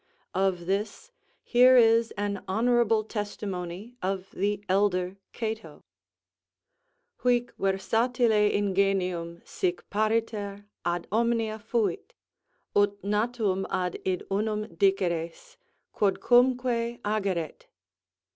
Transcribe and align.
Of 0.33 0.65
this 0.65 1.11
here 1.43 1.77
is 1.77 2.09
an 2.17 2.43
honourable 2.49 3.03
testimony 3.03 3.97
of 4.01 4.31
the 4.31 4.63
elder 4.67 5.17
Cato: 5.31 5.83
"Huic 7.21 7.51
versatile 7.59 8.31
ingenium 8.31 9.43
sic 9.45 9.87
pariter 9.91 10.65
ad 10.83 11.07
omnia 11.11 11.59
fuit, 11.59 12.13
ut 12.75 12.99
natum 13.03 13.67
ad 13.69 13.99
id 14.03 14.23
unum 14.31 14.73
diceres, 14.75 15.55
quodcumque 15.93 16.99
ageret." 17.05 17.67